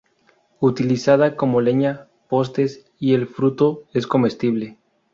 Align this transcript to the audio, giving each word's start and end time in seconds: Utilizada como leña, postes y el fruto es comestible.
Utilizada 0.61 1.35
como 1.37 1.61
leña, 1.61 2.07
postes 2.27 2.91
y 2.97 3.13
el 3.13 3.27
fruto 3.27 3.83
es 3.93 4.07
comestible. 4.07 4.79